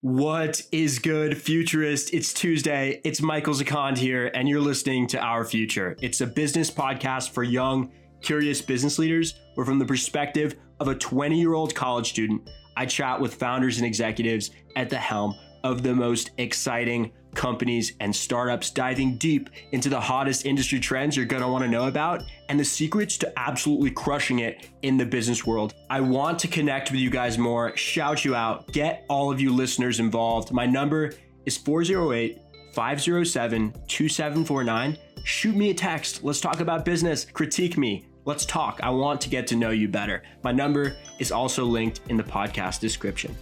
[0.00, 2.14] What is good, futurist?
[2.14, 3.00] It's Tuesday.
[3.02, 5.96] It's Michael Zakand here, and you're listening to Our Future.
[6.00, 7.90] It's a business podcast for young,
[8.22, 12.86] curious business leaders, where, from the perspective of a 20 year old college student, I
[12.86, 15.34] chat with founders and executives at the helm
[15.64, 21.26] of the most exciting companies and startups, diving deep into the hottest industry trends you're
[21.26, 25.74] want to know about and the secrets to absolutely crushing it in the business world.
[25.90, 29.52] I want to connect with you guys more, shout you out, get all of you
[29.52, 30.52] listeners involved.
[30.52, 31.12] My number
[31.46, 32.38] is 408
[32.74, 34.98] 507 2749.
[35.24, 36.22] Shoot me a text.
[36.22, 37.24] Let's talk about business.
[37.24, 38.06] Critique me.
[38.24, 38.80] Let's talk.
[38.82, 40.22] I want to get to know you better.
[40.42, 43.36] My number is also linked in the podcast description.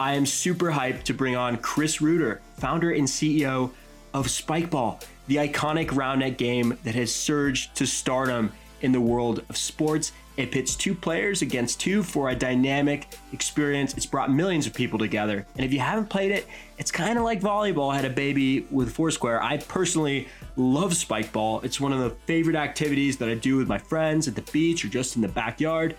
[0.00, 3.70] I am super hyped to bring on Chris Ruder, founder and CEO
[4.12, 9.44] of Spikeball, the iconic round net game that has surged to stardom in the world
[9.48, 10.12] of sports.
[10.36, 13.94] It pits two players against two for a dynamic experience.
[13.94, 15.46] It's brought millions of people together.
[15.54, 18.92] And if you haven't played it, it's kind of like volleyball had a baby with
[18.92, 19.40] Foursquare.
[19.40, 20.26] I personally
[20.56, 21.62] love Spikeball.
[21.62, 24.84] It's one of the favorite activities that I do with my friends at the beach
[24.84, 25.94] or just in the backyard.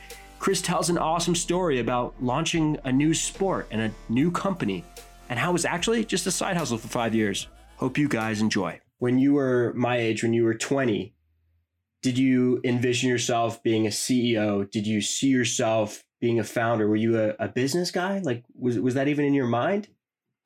[0.46, 4.84] Chris tells an awesome story about launching a new sport and a new company
[5.28, 7.48] and how it was actually just a side hustle for five years.
[7.78, 8.80] Hope you guys enjoy.
[9.00, 11.16] When you were my age, when you were 20,
[12.04, 14.70] did you envision yourself being a CEO?
[14.70, 16.88] Did you see yourself being a founder?
[16.88, 18.20] Were you a, a business guy?
[18.20, 19.88] Like, was, was that even in your mind?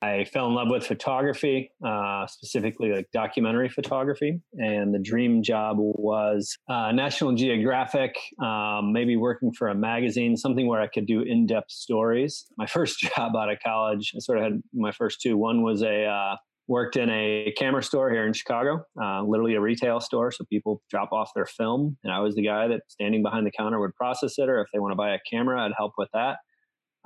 [0.02, 4.40] I fell in love with photography, uh, specifically like documentary photography.
[4.54, 10.66] And the dream job was uh, National Geographic, um, maybe working for a magazine, something
[10.66, 12.46] where I could do in depth stories.
[12.56, 15.36] My first job out of college, I sort of had my first two.
[15.36, 19.60] One was a uh, worked in a camera store here in Chicago, uh, literally a
[19.60, 20.30] retail store.
[20.30, 23.50] So people drop off their film, and I was the guy that standing behind the
[23.50, 26.08] counter would process it, or if they want to buy a camera, I'd help with
[26.14, 26.38] that.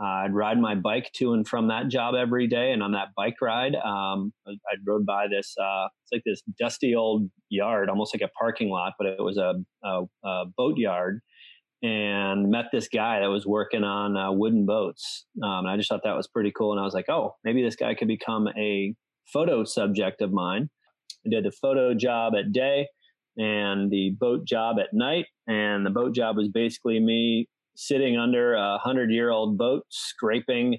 [0.00, 3.08] Uh, I'd ride my bike to and from that job every day, and on that
[3.16, 5.54] bike ride, um, I rode by this.
[5.60, 9.38] Uh, it's like this dusty old yard, almost like a parking lot, but it was
[9.38, 11.20] a, a, a boat yard.
[11.82, 15.26] And met this guy that was working on uh, wooden boats.
[15.42, 16.72] Um, and I just thought that was pretty cool.
[16.72, 18.94] And I was like, oh, maybe this guy could become a
[19.30, 20.70] photo subject of mine.
[21.26, 22.88] I did the photo job at day
[23.36, 25.26] and the boat job at night.
[25.46, 30.78] And the boat job was basically me sitting under a hundred year old boat, scraping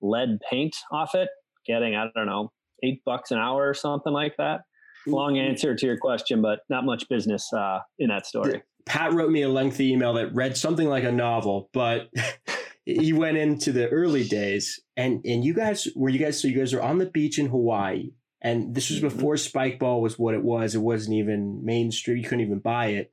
[0.00, 1.28] lead paint off it,
[1.66, 4.62] getting, I don't know, eight bucks an hour or something like that.
[5.06, 8.62] Long answer to your question, but not much business uh, in that story.
[8.86, 12.08] Pat wrote me a lengthy email that read something like a novel, but
[12.84, 16.58] he went into the early days and and you guys were you guys so you
[16.58, 18.10] guys are on the beach in Hawaii
[18.40, 19.08] and this was mm-hmm.
[19.08, 20.74] before Spikeball was what it was.
[20.74, 22.16] It wasn't even mainstream.
[22.16, 23.12] You couldn't even buy it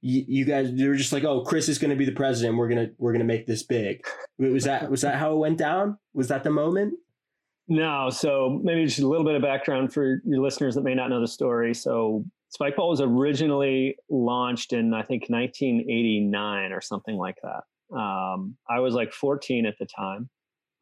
[0.00, 2.56] you, you guys they were just like, oh, Chris is going to be the president.
[2.56, 4.04] We're gonna we're gonna make this big.
[4.38, 5.98] Was that was that how it went down?
[6.14, 6.94] Was that the moment?
[7.68, 8.10] No.
[8.10, 11.20] So maybe just a little bit of background for your listeners that may not know
[11.20, 11.74] the story.
[11.74, 12.24] So
[12.58, 17.96] Spikeball was originally launched in I think 1989 or something like that.
[17.96, 20.28] Um, I was like 14 at the time.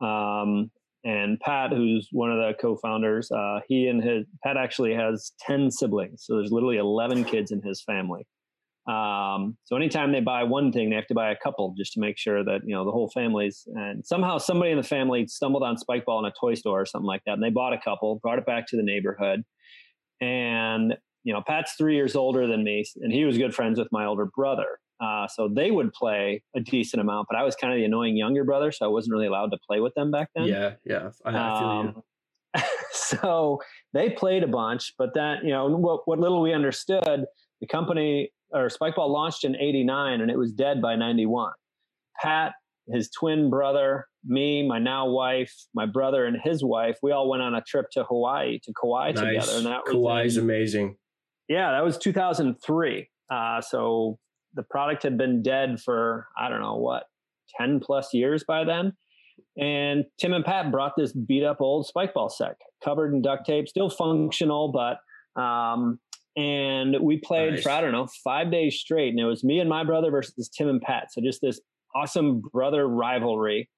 [0.01, 0.71] Um,
[1.05, 5.71] and Pat, who's one of the co-founders, uh, he and his Pat actually has 10
[5.71, 6.25] siblings.
[6.25, 8.27] So there's literally 11 kids in his family.
[8.89, 12.01] Um, so anytime they buy one thing, they have to buy a couple just to
[12.01, 13.69] make sure that you know the whole family's.
[13.75, 17.07] And somehow somebody in the family stumbled on Spikeball in a toy store or something
[17.07, 19.45] like that, and they bought a couple, brought it back to the neighborhood,
[20.23, 23.89] and you know Pat's three years older than me, and he was good friends with
[23.93, 24.79] my older brother.
[25.01, 28.17] Uh, so they would play a decent amount, but I was kind of the annoying
[28.17, 30.47] younger brother, so I wasn't really allowed to play with them back then.
[30.47, 31.87] Yeah, yeah, I, I feel um,
[32.57, 32.63] you.
[32.93, 33.61] so
[33.93, 37.27] they played a bunch, but that you know what, what little we understood,
[37.61, 41.53] the company or Spikeball launched in 89 and it was dead by 91.
[42.21, 42.53] Pat,
[42.89, 47.43] his twin brother, me, my now wife, my brother and his wife, we all went
[47.43, 49.25] on a trip to Hawaii to Kauai nice.
[49.25, 49.59] together.
[49.59, 50.97] And that was Kauai's in, amazing.
[51.49, 53.09] Yeah, that was 2003.
[53.31, 54.19] Uh, so
[54.55, 57.05] the product had been dead for, I don't know what,
[57.59, 58.95] 10 plus years by then.
[59.57, 63.69] And Tim and Pat brought this beat up old Spikeball set covered in duct tape,
[63.69, 64.99] still functional, but
[65.41, 65.99] um,
[66.37, 67.63] and we played nice.
[67.63, 70.49] for I don't know five days straight, and it was me and my brother versus
[70.49, 71.13] Tim and Pat.
[71.13, 71.61] So just this
[71.95, 73.69] awesome brother rivalry.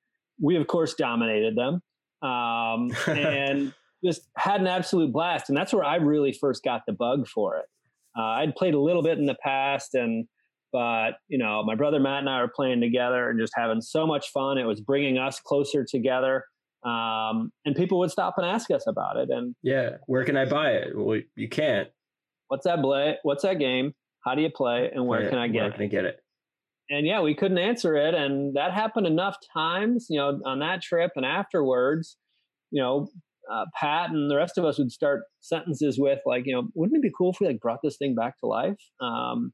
[0.41, 1.81] We of course dominated them,
[2.29, 3.73] um, and
[4.05, 5.49] just had an absolute blast.
[5.49, 7.67] And that's where I really first got the bug for it.
[8.19, 10.27] Uh, I'd played a little bit in the past, and
[10.73, 14.07] but you know my brother Matt and I were playing together and just having so
[14.07, 14.59] much fun.
[14.59, 16.45] It was bringing us closer together.
[16.83, 19.29] Um, and people would stop and ask us about it.
[19.31, 20.97] And yeah, where can I buy it?
[20.97, 21.89] Well, you can't
[22.51, 23.17] what's that play?
[23.23, 23.95] What's that game?
[24.25, 24.91] How do you play?
[24.95, 26.17] And where can I get where can I get it?
[26.91, 28.15] And yeah, we couldn't answer it.
[28.15, 32.17] And that happened enough times, you know, on that trip and afterwards
[32.71, 33.09] you know,
[33.53, 36.99] uh, Pat and the rest of us would start sentences with like, you know, wouldn't
[36.99, 38.79] it be cool if we like brought this thing back to life?
[39.01, 39.53] Um,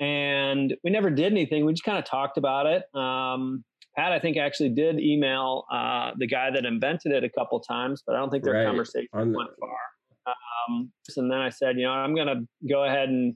[0.00, 1.64] and we never did anything.
[1.64, 2.84] We just kind of talked about it.
[2.98, 3.64] Um,
[3.96, 8.02] Pat, I think, actually did email uh, the guy that invented it a couple times,
[8.06, 8.66] but I don't think their right.
[8.66, 9.70] conversation the- went far.
[10.68, 13.34] Um, and then I said, you know, I'm going to go ahead and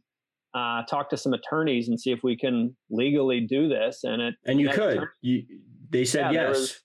[0.55, 4.05] uh, talk to some attorneys and see if we can legally do this.
[4.05, 4.95] And it and you could.
[4.95, 5.45] Attorney, you,
[5.91, 6.41] they said yeah, yes.
[6.41, 6.81] There was,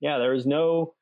[0.00, 0.94] yeah, there was no,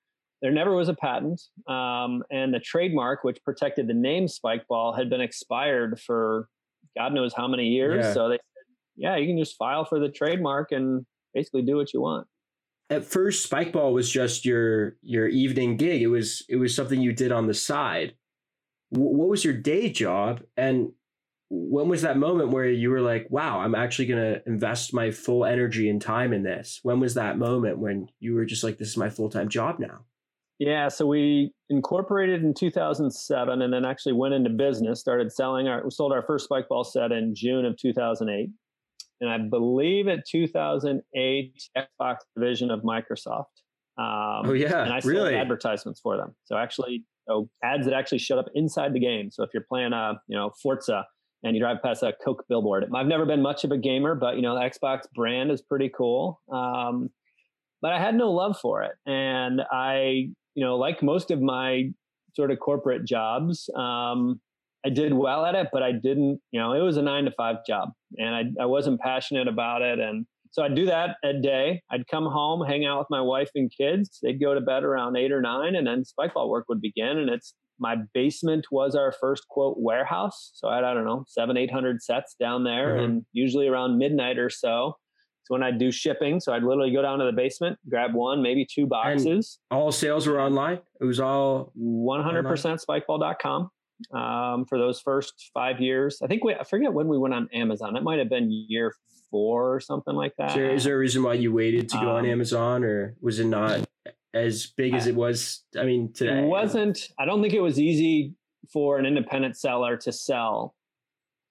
[0.43, 4.93] there never was a patent, um, and the trademark which protected the name Spike Ball
[4.93, 6.49] had been expired for
[6.97, 8.05] God knows how many years.
[8.05, 8.12] Yeah.
[8.12, 8.65] So they said,
[8.97, 11.05] yeah, you can just file for the trademark and
[11.35, 12.27] basically do what you want.
[12.91, 16.03] At first, Spike Ball was just your your evening gig.
[16.03, 18.15] It was it was something you did on the side.
[18.90, 20.93] What was your day job, and
[21.50, 25.11] when was that moment where you were like, "Wow, I'm actually going to invest my
[25.11, 26.81] full energy and time in this"?
[26.82, 29.79] When was that moment when you were just like, "This is my full time job
[29.79, 30.05] now"?
[30.58, 35.85] Yeah, so we incorporated in 2007 and then actually went into business, started selling our,
[35.85, 38.50] we sold our first spike ball set in June of 2008.
[39.20, 43.44] And I believe at 2008, Xbox division of Microsoft.
[43.99, 44.82] Um, oh, yeah.
[44.82, 45.35] And I sold really?
[45.37, 46.35] advertisements for them.
[46.44, 49.31] So actually, so ads that actually showed up inside the game.
[49.31, 51.07] So if you're playing a, you know, Forza
[51.43, 54.37] and you drive past a Coke billboard, I've never been much of a gamer, but,
[54.37, 56.41] you know, the Xbox brand is pretty cool.
[56.51, 57.11] Um,
[57.81, 58.93] but I had no love for it.
[59.07, 61.85] And I you know, like most of my
[62.35, 64.41] sort of corporate jobs, um,
[64.85, 67.31] I did well at it, but I didn't, you know, it was a nine to
[67.31, 70.01] five job and I, I wasn't passionate about it.
[70.01, 71.83] And so I'd do that a day.
[71.91, 74.19] I'd come home, hang out with my wife and kids.
[74.23, 77.19] They'd go to bed around eight or nine and then spikeball work would begin.
[77.19, 80.50] And it's my basement was our first quote warehouse.
[80.55, 83.05] So I had, I don't know, seven, 800 sets down there mm-hmm.
[83.05, 84.95] and usually around midnight or so
[85.43, 86.41] It's when I'd do shipping.
[86.41, 89.59] So I'd literally go down to the basement, grab one, maybe two boxes.
[89.71, 90.81] And all sales were online.
[91.00, 93.71] It was all 100% spikeball.com
[94.12, 96.19] um, for those first five years.
[96.23, 97.97] I think we, I forget when we went on Amazon.
[97.97, 98.95] It might have been year
[99.31, 100.53] four or something like that.
[100.53, 103.39] So is there a reason why you waited to go um, on Amazon or was
[103.41, 103.87] it not
[104.35, 105.65] as big as it was?
[105.79, 106.41] I mean, today?
[106.41, 108.35] It wasn't, I don't think it was easy
[108.73, 110.75] for an independent seller to sell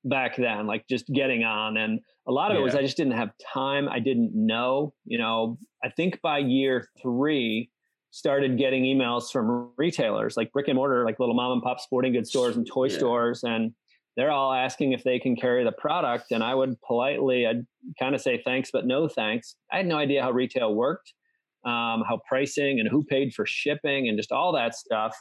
[0.03, 1.77] back then, like just getting on.
[1.77, 2.61] And a lot of yeah.
[2.61, 3.87] it was I just didn't have time.
[3.89, 4.93] I didn't know.
[5.05, 7.69] You know, I think by year three,
[8.11, 12.13] started getting emails from retailers like brick and mortar, like little mom and pop sporting
[12.13, 12.97] goods stores and toy yeah.
[12.97, 13.43] stores.
[13.43, 13.73] And
[14.15, 16.31] they're all asking if they can carry the product.
[16.31, 17.65] And I would politely, I'd
[17.99, 19.55] kind of say thanks, but no thanks.
[19.71, 21.13] I had no idea how retail worked,
[21.65, 25.15] um, how pricing and who paid for shipping and just all that stuff.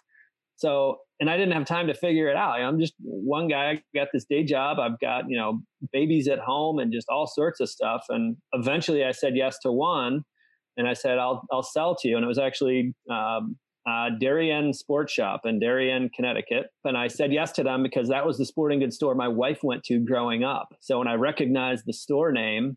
[0.56, 2.58] So, and I didn't have time to figure it out.
[2.58, 3.72] I'm just one guy.
[3.72, 4.78] I got this day job.
[4.78, 5.60] I've got, you know,
[5.92, 8.04] babies at home and just all sorts of stuff.
[8.08, 10.22] And eventually I said yes to one
[10.76, 12.16] and I said, I'll, I'll sell to you.
[12.16, 13.56] And it was actually, um,
[13.88, 16.66] uh, Darien Sports Shop in Darien, Connecticut.
[16.84, 19.60] And I said yes to them because that was the sporting goods store my wife
[19.62, 20.68] went to growing up.
[20.80, 22.76] So when I recognized the store name,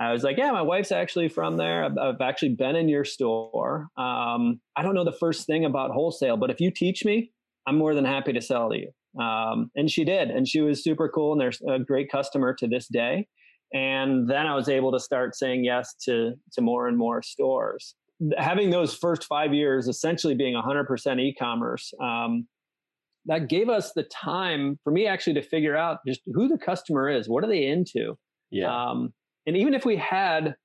[0.00, 1.84] I was like, yeah, my wife's actually from there.
[1.84, 3.88] I've, I've actually been in your store.
[3.96, 7.32] Um, I don't know the first thing about wholesale, but if you teach me,
[7.66, 9.20] I'm more than happy to sell to you.
[9.20, 12.68] Um, and she did, and she was super cool, and there's a great customer to
[12.68, 13.26] this day.
[13.72, 17.94] And then I was able to start saying yes to to more and more stores.
[18.36, 22.48] Having those first five years essentially being 100% e-commerce, um,
[23.26, 27.08] that gave us the time for me actually to figure out just who the customer
[27.08, 28.18] is, what are they into.
[28.50, 28.74] Yeah.
[28.74, 29.12] Um,
[29.46, 30.56] and even if we had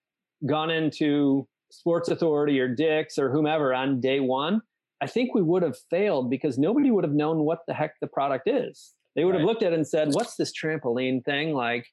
[0.47, 4.61] gone into Sports Authority or Dick's or whomever on day one,
[5.01, 8.07] I think we would have failed because nobody would have known what the heck the
[8.07, 8.93] product is.
[9.15, 9.41] They would right.
[9.41, 11.85] have looked at it and said, "What's this trampoline thing?" Like,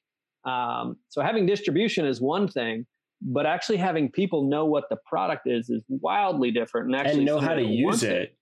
[0.45, 2.85] um, so having distribution is one thing,
[3.21, 7.25] but actually having people know what the product is is wildly different, and actually and
[7.25, 8.11] know how to use it.
[8.11, 8.37] it.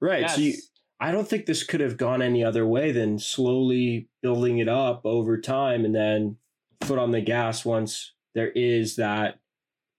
[0.00, 0.22] Right.
[0.22, 0.34] Yes.
[0.34, 0.54] So you,
[1.00, 5.02] I don't think this could have gone any other way than slowly building it up
[5.04, 6.36] over time, and then
[6.82, 9.38] foot on the gas once there is that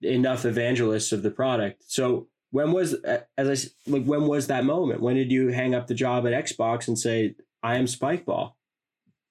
[0.02, 1.84] enough evangelists of the product.
[1.88, 2.94] So when was
[3.38, 5.02] as I like when was that moment?
[5.02, 8.54] When did you hang up the job at Xbox and say I am Spikeball?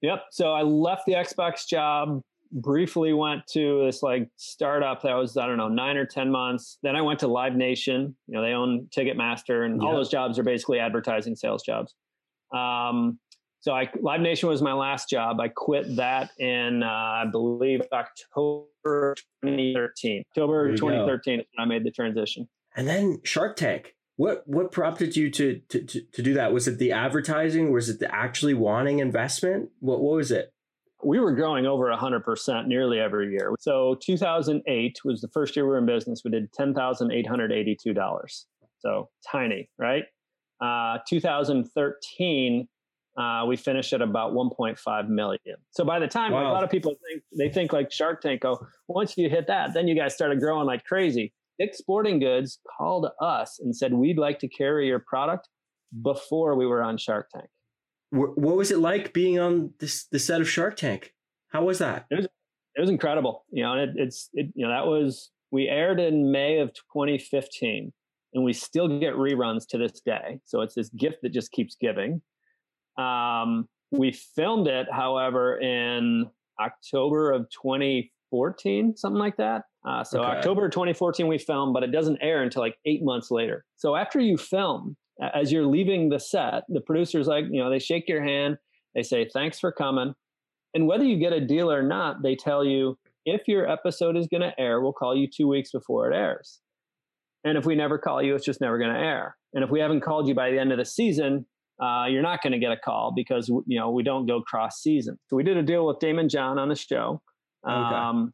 [0.03, 0.25] Yep.
[0.31, 5.47] So I left the Xbox job, briefly went to this like startup that was I
[5.47, 6.79] don't know nine or ten months.
[6.83, 8.17] Then I went to Live Nation.
[8.27, 11.95] You know they own Ticketmaster, and all those jobs are basically advertising sales jobs.
[12.53, 13.19] Um,
[13.61, 15.39] so I Live Nation was my last job.
[15.41, 19.15] I quit that in uh, I believe October
[19.45, 20.25] 2013.
[20.31, 22.49] October 2013 I made the transition.
[22.75, 23.95] And then Shark Tank.
[24.21, 26.53] What what prompted you to, to to to do that?
[26.53, 27.73] Was it the advertising?
[27.73, 29.71] Was it the actually wanting investment?
[29.79, 30.53] What what was it?
[31.03, 33.55] We were growing over 100% nearly every year.
[33.59, 36.21] So 2008 was the first year we were in business.
[36.23, 38.45] We did $10,882.
[38.81, 40.05] so tiny, right?
[40.61, 42.69] Uh, 2013,
[43.17, 45.57] uh, we finished at about 1.5 million.
[45.71, 46.43] So by the time wow.
[46.43, 49.47] like, a lot of people think they think like Shark Tank, oh, once you hit
[49.47, 51.33] that, then you guys started growing like crazy.
[51.61, 55.49] Dick's Sporting Goods called us and said we'd like to carry your product
[56.03, 57.49] before we were on Shark Tank.
[58.11, 61.13] What was it like being on this the set of Shark Tank?
[61.53, 62.07] How was that?
[62.11, 62.27] It was
[62.75, 63.45] it was incredible.
[63.53, 67.93] You know, it, it's it, you know that was we aired in May of 2015,
[68.35, 70.41] and we still get reruns to this day.
[70.45, 72.23] So it's this gift that just keeps giving.
[72.99, 79.65] Um, we filmed it, however, in October of 2014, something like that.
[79.87, 80.37] Uh, so okay.
[80.37, 83.65] October 2014 we filmed, but it doesn't air until like eight months later.
[83.77, 84.97] So after you film,
[85.35, 88.59] as you're leaving the set, the producers like you know they shake your hand,
[88.95, 90.15] they say thanks for coming,
[90.75, 94.27] and whether you get a deal or not, they tell you if your episode is
[94.27, 96.61] going to air, we'll call you two weeks before it airs.
[97.45, 99.37] And if we never call you, it's just never going to air.
[99.55, 101.47] And if we haven't called you by the end of the season,
[101.83, 104.83] uh, you're not going to get a call because you know we don't go cross
[104.83, 105.19] season.
[105.29, 107.23] So we did a deal with Daymond John on the show.
[107.67, 108.31] Okay.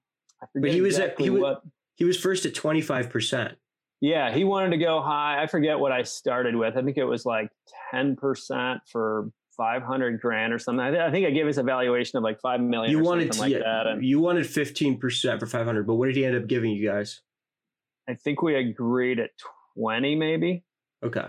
[0.55, 1.57] But he was exactly at, he was
[1.97, 3.57] he was first at twenty five percent.
[4.01, 5.43] Yeah, he wanted to go high.
[5.43, 6.77] I forget what I started with.
[6.77, 7.51] I think it was like
[7.91, 10.85] ten percent for five hundred grand or something.
[10.85, 12.91] I, think I gave us a valuation of like five million.
[12.91, 13.87] You wanted to, like yeah, that.
[13.87, 16.71] And you wanted fifteen percent for five hundred, but what did he end up giving
[16.71, 17.23] you guys?
[18.09, 19.31] I think we agreed at
[19.75, 20.65] twenty, maybe.
[21.05, 21.27] Okay.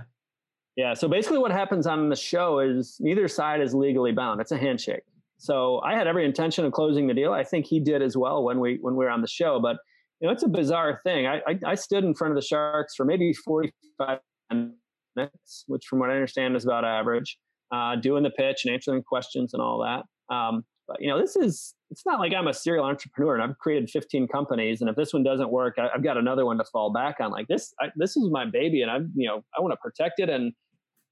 [0.75, 0.93] Yeah.
[0.93, 4.41] So basically, what happens on the show is neither side is legally bound.
[4.41, 5.03] It's a handshake.
[5.37, 7.31] So I had every intention of closing the deal.
[7.31, 9.59] I think he did as well when we when we were on the show.
[9.61, 9.77] But
[10.19, 11.27] you know, it's a bizarre thing.
[11.27, 14.19] I I, I stood in front of the Sharks for maybe forty five
[14.51, 17.37] minutes, which from what I understand is about average
[17.71, 20.33] uh, doing the pitch and answering questions and all that.
[20.33, 23.57] Um, but you know, this is it's not like I'm a serial entrepreneur and I've
[23.59, 26.65] created 15 companies, and if this one doesn't work, I, have got another one to
[26.71, 27.31] fall back on.
[27.31, 30.19] Like this, I, this is my baby, and I'm you know I want to protect
[30.19, 30.53] it, and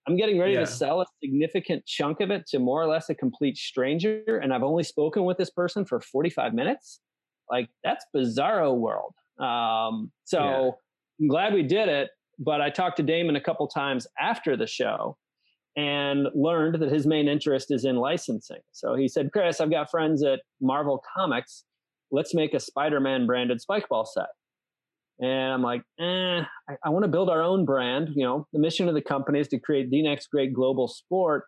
[0.08, 0.62] I'm getting ready yeah.
[0.62, 4.54] to sell a significant chunk of it to more or less a complete stranger, and
[4.54, 7.00] I've only spoken with this person for 45 minutes.
[7.50, 9.14] Like that's bizarro world.
[9.40, 10.72] Um, so yeah.
[11.22, 12.10] I'm glad we did it,
[12.40, 15.18] but I talked to Daymond a couple times after the show
[15.76, 18.62] and learned that his main interest is in licensing.
[18.72, 21.66] So he said, Chris, I've got friends at Marvel Comics.
[22.12, 24.28] Let's make a Spider Man branded spike ball set.
[25.20, 28.10] And I'm like, eh, I, I want to build our own brand.
[28.16, 31.46] You know, the mission of the company is to create the next great global sport.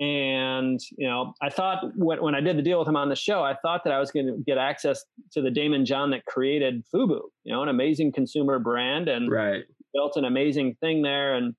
[0.00, 3.16] And, you know, I thought when, when I did the deal with him on the
[3.16, 6.24] show, I thought that I was going to get access to the Daymond John that
[6.24, 9.64] created Fubu, you know, an amazing consumer brand and right.
[9.92, 11.34] built an amazing thing there.
[11.34, 11.54] And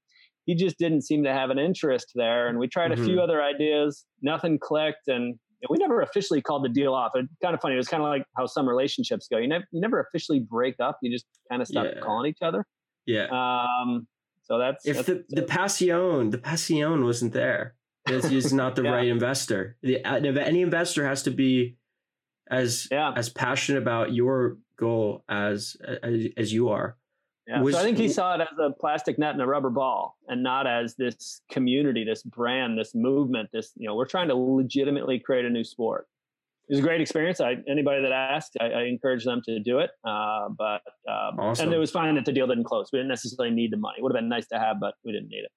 [0.46, 2.48] he just didn't seem to have an interest there.
[2.48, 3.04] And we tried mm-hmm.
[3.04, 3.24] a few mm-hmm.
[3.24, 5.36] other ideas, nothing clicked, and
[5.70, 7.12] we never officially called the deal off.
[7.16, 7.76] It's kind of funny.
[7.76, 9.38] It was kind of like how some relationships go.
[9.38, 10.98] You never, you never officially break up.
[11.02, 12.00] You just kind of stop yeah.
[12.02, 12.66] calling each other.
[13.06, 13.28] Yeah.
[13.28, 14.08] Um.
[14.44, 17.76] So that's if that's, the the passion the passion wasn't there.
[18.08, 18.92] It's just not the yeah.
[18.92, 19.78] right investor.
[19.84, 21.78] The, any investor has to be
[22.50, 23.14] as yeah.
[23.16, 26.98] as passionate about your goal as as, as you are.
[27.48, 29.70] Yeah, was, so I think he saw it as a plastic net and a rubber
[29.70, 33.50] ball, and not as this community, this brand, this movement.
[33.52, 36.08] This you know, we're trying to legitimately create a new sport.
[36.70, 37.42] It was a great experience.
[37.42, 39.90] I, anybody that asked, I, I encourage them to do it.
[40.06, 41.66] Uh, but um, awesome.
[41.66, 42.90] and it was fine that the deal didn't close.
[42.94, 43.96] We didn't necessarily need the money.
[43.98, 45.52] It would have been nice to have, but we didn't need it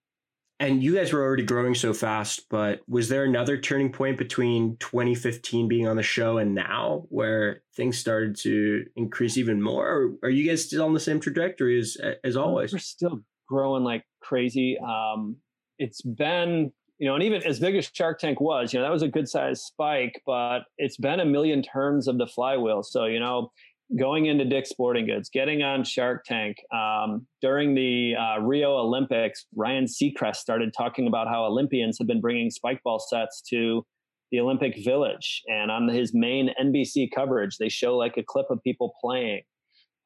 [0.60, 4.76] and you guys were already growing so fast, but was there another turning point between
[4.78, 9.86] 2015 being on the show and now where things started to increase even more?
[9.86, 12.72] Or are you guys still on the same trajectory as as always?
[12.72, 14.78] We're still growing like crazy.
[14.78, 15.36] Um,
[15.78, 18.92] it's been you know, and even as big as Shark Tank was, you know, that
[18.92, 22.84] was a good sized spike, but it's been a million turns of the flywheel.
[22.84, 23.50] So, you know,
[23.96, 26.56] going into Dick's Sporting Goods, getting on Shark Tank.
[26.72, 32.20] Um, during the uh, Rio Olympics, Ryan Seacrest started talking about how Olympians have been
[32.20, 33.84] bringing spike ball sets to
[34.30, 35.42] the Olympic Village.
[35.46, 39.42] And on his main NBC coverage, they show like a clip of people playing.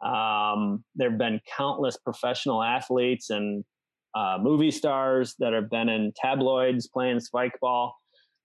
[0.04, 3.64] Um, there have been countless professional athletes and
[4.14, 7.97] uh, movie stars that have been in tabloids playing spike ball.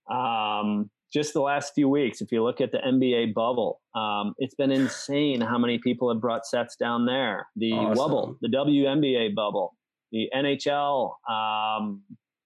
[0.10, 4.56] Um, just the last few weeks, if you look at the NBA bubble, um, it's
[4.56, 7.48] been insane how many people have brought sets down there.
[7.56, 7.94] The awesome.
[7.96, 9.76] bubble, the WNBA bubble,
[10.12, 11.12] the NHL.
[11.30, 12.02] Um,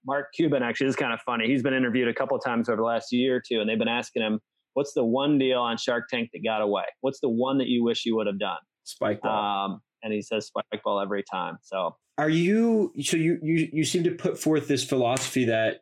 [0.06, 1.48] Mark Cuban actually is kind of funny.
[1.48, 3.80] He's been interviewed a couple of times over the last year or two, and they've
[3.80, 4.40] been asking him,
[4.74, 6.86] "What's the one deal on Shark Tank that got away?
[7.02, 9.66] What's the one that you wish you would have done?" Spike ball.
[9.66, 11.58] Um, and he says spike ball every time.
[11.64, 12.94] So, are you?
[13.02, 15.82] So you you you seem to put forth this philosophy that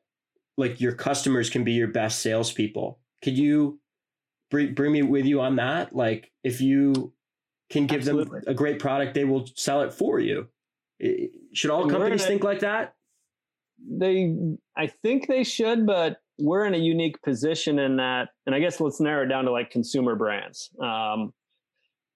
[0.57, 3.00] like your customers can be your best salespeople.
[3.24, 3.79] Could you
[4.51, 5.95] bring bring me with you on that?
[5.95, 7.13] Like if you
[7.69, 8.41] can give Absolutely.
[8.41, 10.47] them a great product, they will sell it for you.
[11.53, 12.95] Should all companies think like that?
[13.88, 14.33] They,
[14.77, 18.79] I think they should, but we're in a unique position in that, and I guess
[18.79, 20.69] let's narrow it down to like consumer brands.
[20.81, 21.33] Um,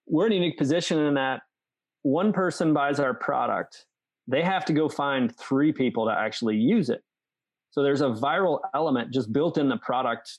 [0.06, 1.42] we're in a unique position in that
[2.02, 3.86] one person buys our product,
[4.26, 7.02] they have to go find three people to actually use it.
[7.70, 10.38] So there's a viral element just built in the product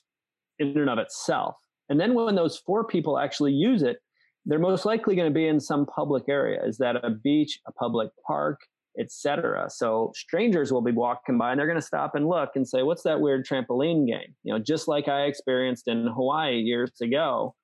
[0.58, 1.56] in and of itself.
[1.88, 3.98] And then when those four people actually use it,
[4.44, 6.60] they're most likely going to be in some public area.
[6.64, 8.60] Is that a beach, a public park,
[8.98, 9.68] etc.
[9.70, 12.82] So strangers will be walking by and they're going to stop and look and say,
[12.82, 17.54] "What's that weird trampoline game?" You know, just like I experienced in Hawaii years ago.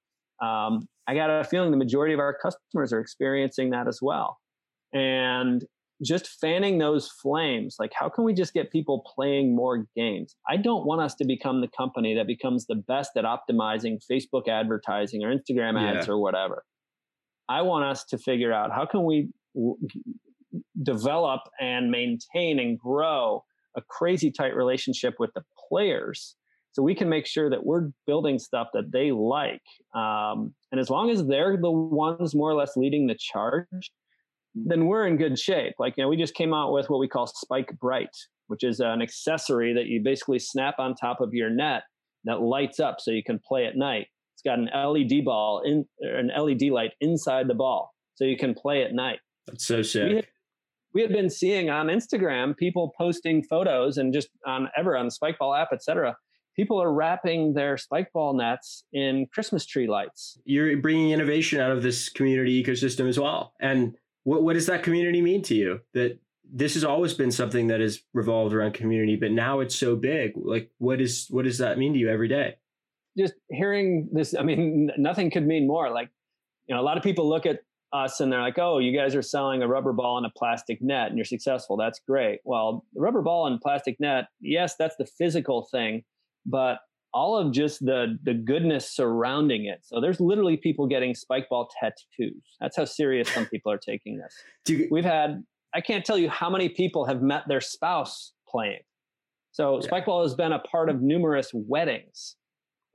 [0.43, 4.39] Um, I got a feeling the majority of our customers are experiencing that as well.
[4.93, 5.65] And
[6.03, 10.37] just fanning those flames, like how can we just get people playing more games?
[10.49, 14.49] I don't want us to become the company that becomes the best at optimizing Facebook
[14.49, 16.13] advertising or Instagram ads yeah.
[16.13, 16.65] or whatever.
[17.49, 19.29] I want us to figure out how can we
[20.83, 23.45] develop and maintain and grow
[23.77, 26.37] a crazy tight relationship with the players
[26.73, 29.63] so we can make sure that we're building stuff that they like
[29.95, 33.91] um, and as long as they're the ones more or less leading the charge
[34.67, 37.09] then we're in good shape like you know we just came out with what we
[37.09, 38.15] call spike bright
[38.47, 41.83] which is an accessory that you basically snap on top of your net
[42.25, 45.85] that lights up so you can play at night it's got an led ball in
[46.01, 50.29] an led light inside the ball so you can play at night that's so sick
[50.95, 55.13] we had been seeing on Instagram people posting photos and just on ever on the
[55.13, 56.17] Spikeball app, etc.
[56.57, 60.39] People are wrapping their spike ball nets in Christmas tree lights.
[60.45, 63.53] You're bringing innovation out of this community ecosystem as well.
[63.61, 63.97] And
[64.29, 65.81] what, what does that community mean to you?
[65.95, 66.19] That
[66.53, 70.33] this has always been something that has revolved around community, but now it's so big.
[70.37, 72.57] Like, what is what does that mean to you every day?
[73.17, 75.91] Just hearing this, I mean, nothing could mean more.
[75.91, 76.11] Like,
[76.67, 79.15] you know, a lot of people look at us and they're like, oh, you guys
[79.15, 81.79] are selling a rubber ball and a plastic net and you're successful.
[81.79, 82.41] That's great.
[82.45, 86.05] Well, the rubber ball and plastic net, yes, that's the physical thing,
[86.45, 86.81] but
[87.15, 89.81] all of just the the goodness surrounding it.
[89.83, 92.43] So there's literally people getting spike ball tattoos.
[92.61, 94.35] That's how serious some people are taking this.
[94.69, 95.43] You, We've had
[95.75, 98.81] I can't tell you how many people have met their spouse playing.
[99.53, 99.89] So yeah.
[99.89, 102.37] spikeball has been a part of numerous weddings.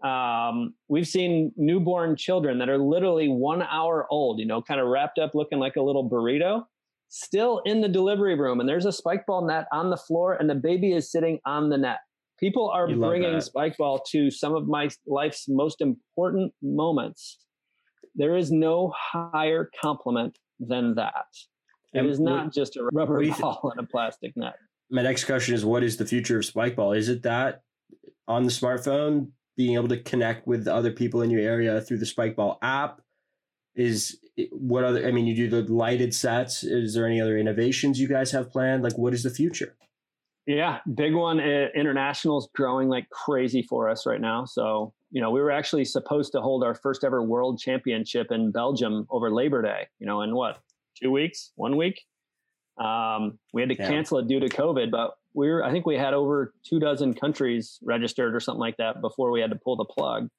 [0.03, 4.87] Um, we've seen newborn children that are literally one hour old, you know, kind of
[4.87, 6.65] wrapped up looking like a little burrito,
[7.09, 8.59] still in the delivery room.
[8.59, 11.69] And there's a spike ball net on the floor, and the baby is sitting on
[11.69, 11.99] the net.
[12.43, 17.37] People are you bringing spike ball to some of my life's most important moments.
[18.15, 21.25] There is no higher compliment than that.
[21.93, 24.55] It and is not what, just a rubber ball and a plastic net.
[24.91, 26.91] My next question is what is the future of spike ball?
[26.91, 27.61] Is it that
[28.27, 32.05] on the smartphone being able to connect with other people in your area through the
[32.05, 32.99] Spikeball app
[33.75, 34.19] is
[34.51, 38.07] what other i mean you do the lighted sets is there any other innovations you
[38.07, 39.75] guys have planned like what is the future
[40.45, 45.31] yeah big one international is growing like crazy for us right now so you know
[45.31, 49.61] we were actually supposed to hold our first ever world championship in belgium over labor
[49.61, 50.59] day you know in what
[51.01, 52.01] two weeks one week
[52.77, 53.87] um, we had to yeah.
[53.87, 57.13] cancel it due to covid but we are I think we had over two dozen
[57.13, 60.29] countries registered or something like that before we had to pull the plug.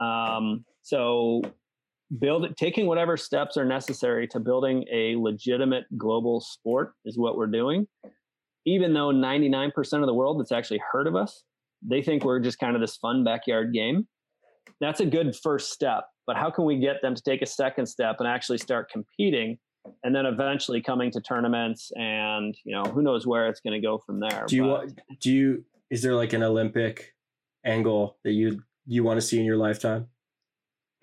[0.00, 1.42] Um, so
[2.18, 7.46] build taking whatever steps are necessary to building a legitimate global sport is what we're
[7.46, 7.86] doing.
[8.66, 11.44] Even though 99% of the world that's actually heard of us,
[11.82, 14.06] they think we're just kind of this fun backyard game.
[14.80, 16.04] That's a good first step.
[16.26, 19.58] But how can we get them to take a second step and actually start competing
[20.02, 23.86] and then eventually coming to tournaments and you know who knows where it's going to
[23.86, 27.14] go from there do you but, do you is there like an olympic
[27.64, 30.06] angle that you you want to see in your lifetime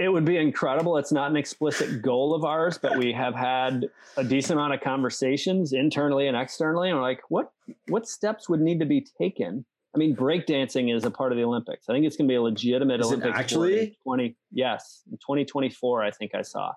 [0.02, 3.86] it would be incredible it's not an explicit goal of ours but we have had
[4.18, 7.52] a decent amount of conversations internally and externally and we're like what
[7.88, 11.44] what steps would need to be taken I mean, breakdancing is a part of the
[11.44, 11.90] Olympics.
[11.90, 13.38] I think it's going to be a legitimate is Olympics.
[13.38, 16.02] Actually, twenty yes, in twenty twenty four.
[16.02, 16.72] I think I saw.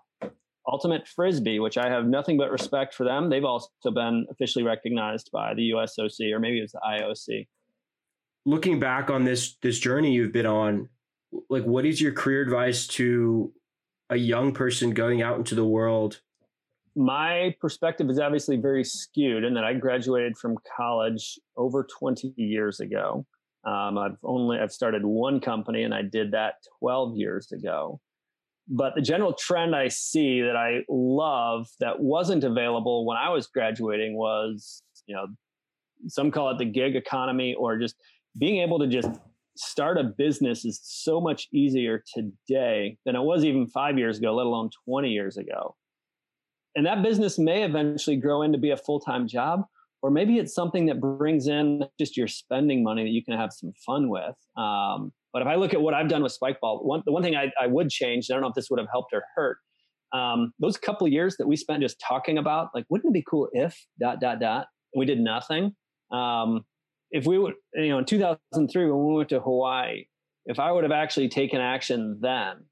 [0.67, 3.29] Ultimate Frisbee, which I have nothing but respect for them.
[3.29, 7.47] They've also been officially recognized by the USOC or maybe it was the IOC.
[8.47, 10.89] Looking back on this this journey you've been on,
[11.49, 13.53] like what is your career advice to
[14.11, 16.21] a young person going out into the world?
[16.97, 22.81] My perspective is obviously very skewed in that I graduated from college over 20 years
[22.81, 23.27] ago.
[23.65, 28.01] Um, I've only I've started one company and I did that 12 years ago.
[28.69, 33.47] But the general trend I see that I love that wasn't available when I was
[33.47, 35.27] graduating was, you know,
[36.09, 37.97] some call it the gig economy or just
[38.39, 39.09] being able to just
[39.57, 44.35] start a business is so much easier today than it was even five years ago,
[44.35, 45.77] let alone 20 years ago.
[46.75, 49.63] and that business may eventually grow into be a full-time job
[50.03, 53.53] or maybe it's something that brings in just your spending money that you can have
[53.53, 57.03] some fun with um, but if i look at what i've done with spikeball one,
[57.07, 59.13] the one thing I, I would change i don't know if this would have helped
[59.13, 59.59] or hurt
[60.13, 63.49] um, those couple years that we spent just talking about like wouldn't it be cool
[63.53, 65.75] if dot dot dot we did nothing
[66.13, 66.65] um,
[67.11, 70.05] if we would you know in 2003 when we went to hawaii
[70.47, 72.65] if i would have actually taken action then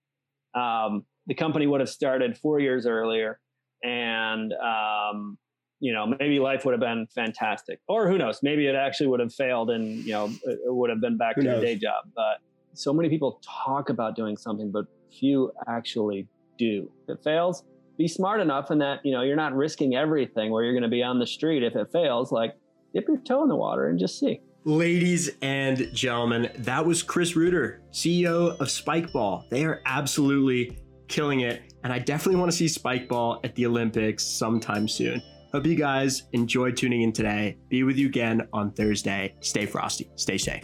[0.55, 3.41] um, the company would have started four years earlier
[3.83, 5.39] and um,
[5.81, 7.81] you know maybe life would have been fantastic.
[7.89, 8.41] Or who knows?
[8.43, 11.43] Maybe it actually would have failed and you know it would have been back who
[11.43, 11.63] to knows?
[11.63, 12.05] day job.
[12.15, 12.39] But
[12.75, 14.87] so many people talk about doing something but
[15.19, 16.91] few actually do.
[17.09, 17.65] If it fails
[17.99, 20.89] be smart enough in that you know you're not risking everything where you're going to
[20.89, 21.63] be on the street.
[21.63, 22.55] If it fails like
[22.93, 27.35] dip your toe in the water and just see Ladies and gentlemen, that was Chris
[27.35, 29.49] Ruder, CEO of Spikeball.
[29.49, 30.79] They are absolutely
[31.09, 35.21] killing it, and I definitely want to see Spikeball at the Olympics sometime soon.
[35.53, 37.59] Hope you guys enjoyed tuning in today.
[37.71, 39.35] Be with you again on Thursday.
[39.41, 40.63] Stay frosty, stay safe.